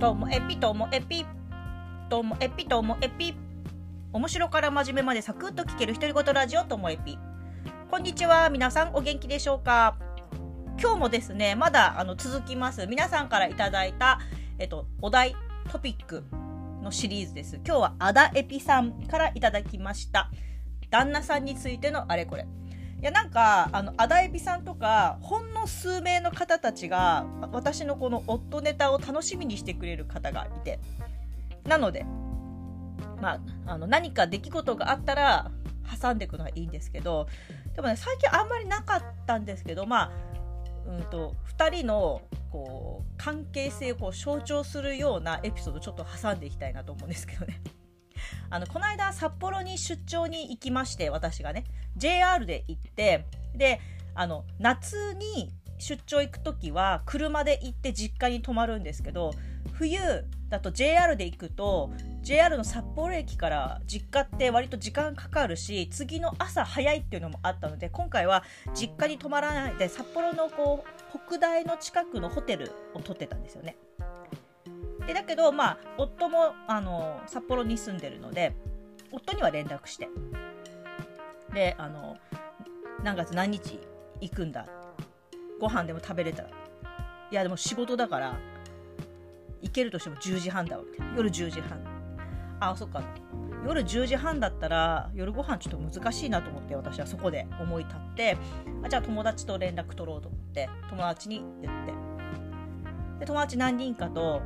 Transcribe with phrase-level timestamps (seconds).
[0.00, 1.26] ともエピともエピ
[2.08, 3.34] ともエピともエピ。
[4.14, 7.18] 面白から真面目までサクッと聞ける独り言ラジオともエピ。
[7.90, 9.98] こんにちは皆さんお元気でしょうか？
[10.80, 12.86] 今日もですねまだあの続きます。
[12.86, 14.20] 皆さんからいただいた、
[14.58, 15.36] えっと、お題
[15.70, 16.24] トピック
[16.82, 17.56] のシリーズです。
[17.56, 20.30] 今日はアダエピさんからいただきました。
[20.88, 22.46] 旦那さんについてのあれこれ。
[23.00, 30.78] いやなんかあのアダエビさんとかほんの数名の方たちが私のこの夫ネタを楽しみにしてくれる方がいて
[31.64, 32.04] なので
[33.20, 35.50] まあ、あの何か出来事があったら
[36.00, 37.26] 挟んでいくのはいいんですけど
[37.74, 40.10] でもね最近あんまりなかったんですけどまあ
[40.86, 47.60] うんと2人のこう関係性をこう象徴するようなエピソードちょっと挟んでいきたいなと思うんですけどね。
[48.50, 51.64] あのこの間札幌に出張に行きまして私がね
[51.96, 53.80] JR で行ってで
[54.14, 59.32] あの夏に出張行く時は車で行って実家に泊まるんですけど
[59.72, 59.98] 冬
[60.48, 61.90] だと JR で行くと
[62.22, 73.76] JR の札幌駅から実家って割と時間かかるし次の朝早いっていうのもあったので今回は実家に泊まらないで札幌のこう北大の近くのホテルを取ってたんですよね。
[75.10, 78.54] でだけどまあ夫もあの札幌に住んでるので
[79.10, 80.08] 夫には連絡して。
[81.52, 82.16] であの
[83.02, 83.80] 何月何日
[84.20, 84.66] 行くんだ。
[85.60, 86.44] ご飯でも食べれた。
[86.44, 86.52] らい
[87.34, 88.38] やでも仕事だから
[89.62, 91.16] 行けるとしても10時半だわみたいな。
[91.16, 91.80] 夜10時半。
[92.60, 93.02] あそっか。
[93.66, 98.36] 夜10時半だったら夜ご飯ちょっと難しいなと思って私はそこで思い立って
[98.84, 101.92] あじゃあ友達と連絡取ろうと思って友達に言って。
[103.18, 104.40] で友達何人かと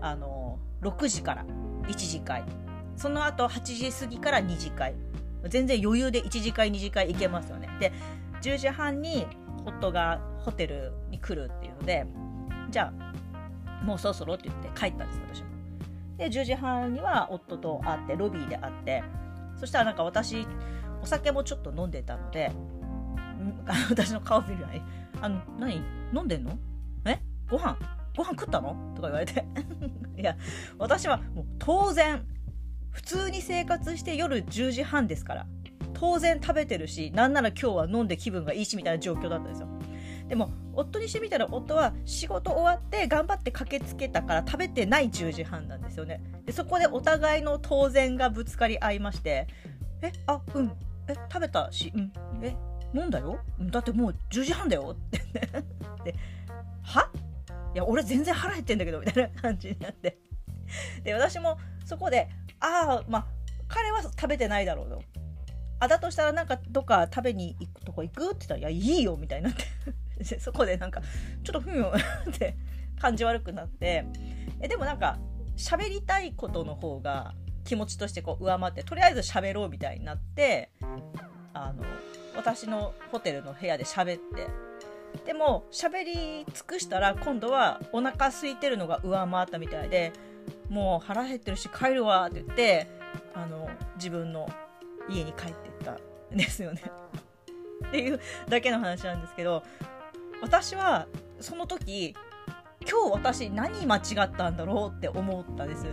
[0.00, 1.44] あの6時から
[1.84, 2.44] 1次会。
[2.96, 4.94] その後8時過ぎから2次会。
[5.48, 7.68] 全然余裕で1次会2次会行けますよね。
[7.80, 7.92] で
[8.42, 9.26] 10時半に
[9.64, 12.06] 夫がホテルに来るっていうので
[12.70, 15.48] じゃあもうそろそろって言って帰ったんです私も。
[16.18, 19.02] で10時半には夫と会ってロビーで会って
[19.56, 20.46] そしたらなんか私
[21.02, 22.52] お酒もちょっと飲んでたので
[23.90, 24.84] 私の顔見る前に
[25.20, 25.82] 「あの何？
[26.14, 26.56] 飲んでんの？
[27.06, 27.20] え？
[27.48, 27.76] ご飯？
[28.16, 29.44] ご飯食ったの?」とか言われて。
[30.16, 30.36] いや
[30.78, 32.24] 私はもう当然
[32.90, 35.46] 普通に生活して夜10時半ですから
[35.94, 39.68] 当然食べてるしなんなら今日は飲んで気分がいいしみたいな状況だったんですよ。
[40.28, 46.22] でも夫にしてみたら夫は仕事終わって頑張って駆けつけたから食べてない10時半なんですよね。
[46.46, 49.46] でそこでお互いの当然がぶつかり合いまして
[50.02, 50.72] えあうん。
[51.08, 52.12] え食べたしうん。
[52.42, 52.54] え
[52.94, 53.40] 飲んだよ？
[53.60, 54.96] だってもう10時半だよ。
[54.96, 56.14] って。
[56.82, 57.08] は？
[57.74, 60.18] いや俺全然腹減ってんだけどみたいな感じになって。
[61.04, 62.28] で私もそこで
[62.60, 63.26] ああまあ
[63.68, 65.02] 彼は食べてないだろうと。
[65.80, 69.64] あだとしたらなんかどっか食べに行くとこ行くって言ったら「いやいいよ」みたいになって。
[70.38, 71.02] そこでなんか
[71.42, 71.92] ちょっとふんよ
[72.30, 72.56] って
[73.00, 74.04] 感じ悪くなって。
[74.60, 75.18] えでもなんか
[75.56, 77.34] 喋りたいことの方が
[77.64, 80.70] 気持ちとしてこう上回ってとりあえず喋ろうみたいになって
[81.54, 81.84] あの
[82.36, 84.48] 私のホテルの部屋で喋って
[85.26, 90.12] でも喋り尽くしたら今度はお腹空いてるのが上回ったみたいで
[90.68, 92.88] もう腹減ってるし帰るわって言って
[93.34, 94.48] あの自分の
[95.08, 95.98] 家に帰っていった
[96.34, 96.82] んですよね。
[97.88, 99.62] っていうだけの話なんですけど
[100.40, 101.06] 私は
[101.40, 102.14] その時
[102.88, 105.86] 今日私何間違ったんだろうって思ったんです。
[105.86, 105.88] い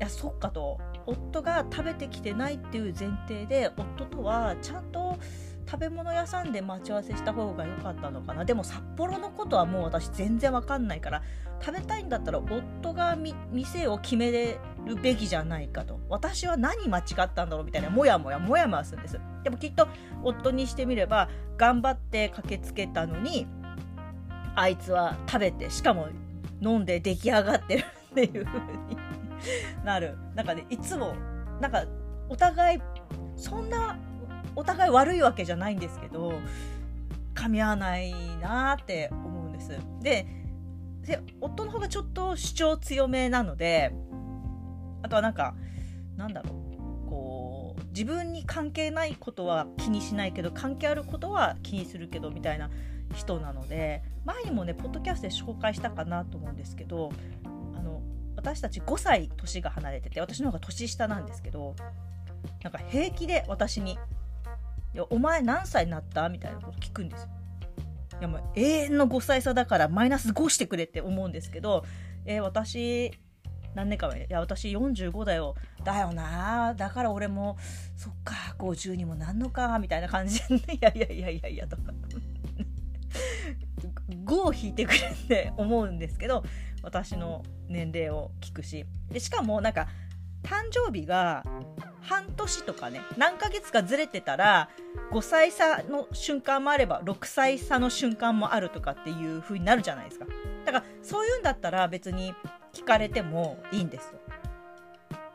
[0.00, 0.78] やそっかと。
[1.04, 5.18] 夫が食べてきてないっていう前提で夫とはちゃんと
[5.66, 8.44] 食べ物屋さんで待ち合わせした方が良かったのかな。
[8.44, 11.22] でも札幌のことはもう私全然わかんないから
[11.60, 13.16] 食べたいんだったら夫が
[13.50, 16.00] 店を決めれるべきじゃないかと。
[16.08, 19.20] 私は何間違ったんだろうみたいなモヤモヤモヤモヤするんです。
[19.44, 19.88] でもきっと
[20.22, 23.46] 夫にしてみれば頑張って駆けつけたのに
[24.54, 26.08] あいつは食べてしかも
[26.60, 28.96] 飲んで出来上がってるっていう風に
[29.84, 30.18] なる。
[30.34, 31.14] なんかねいつも
[31.60, 31.84] なんか
[32.28, 32.80] お互い
[33.36, 33.81] そんな
[34.56, 36.34] お互い悪いわけじゃないんですけど
[37.34, 39.78] 噛み合わないなって思うんです。
[40.02, 40.26] で
[41.40, 43.92] 夫の方がちょっと主張強めなので
[45.02, 45.54] あとはなんか
[46.16, 52.70] なんだろうこう自分に関係ないことは気にしないけど関係あることは気にするけどみたいな
[53.14, 57.10] 人なので前にもねポッドキャストで紹介したかなと思うんですけど
[57.44, 58.00] あの
[58.36, 61.74] 私たち5歳年が離れてて私の方が年下なんですけど
[62.62, 63.98] なんか平気で私に
[65.10, 66.28] お前何歳になった？
[66.28, 67.28] みたいなこと聞くんですよ。
[68.20, 71.84] いやもう永遠の5歳差だからマイナス5してくれって思うんですけど、
[72.24, 73.10] えー、私
[73.74, 75.54] 何年か前いや私45だよ。
[75.82, 76.74] だよな。
[76.76, 77.56] だから俺も
[77.96, 80.62] そっか50にもなんのかみたいな感じでね。
[80.74, 81.92] いやいやいやいやいやとか。
[84.24, 86.44] ごい引いてくるって思うんですけど
[86.82, 88.84] 私の年齢を聞くし。
[89.10, 89.88] でしかもなんか
[90.42, 91.42] 誕生日が
[92.12, 94.68] 半年とかね何ヶ月かずれてたら
[95.12, 100.26] 5歳差の瞬間もあれば6歳差の瞬間もあるとかっていう風になるじゃないですか。
[100.66, 102.34] だからそういうんだったら別に
[102.74, 104.12] 聞かれてもいいんですよ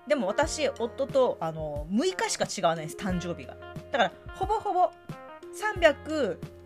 [0.08, 3.58] でも私夫とあの6日しか違わないです誕生日が。
[3.92, 4.92] だからほぼほぼ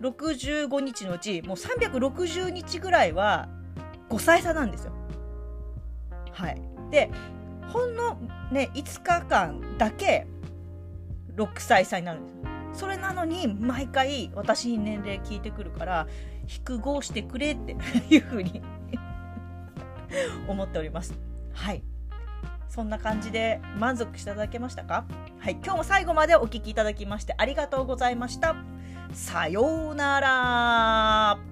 [0.01, 3.47] 365日のうちもう360日ぐらいは
[4.09, 4.93] 5歳差なんですよ。
[6.33, 6.61] はい。
[6.91, 7.09] で
[7.71, 8.15] ほんの
[8.51, 10.27] ね5日間だけ
[11.35, 12.35] 6歳差になるんです
[12.73, 16.07] それなのに毎回私に年齢聞いてくるから
[16.43, 17.75] 引くしてくれって
[18.09, 18.61] いうふうに
[20.47, 21.13] 思っております。
[21.53, 21.83] はい。
[22.67, 25.05] そんな感じで満足していただけましたか？
[25.39, 25.53] はい。
[25.63, 28.55] 今日も最後までお聴きいただきましてありがとうございました。
[29.13, 31.50] さようなら。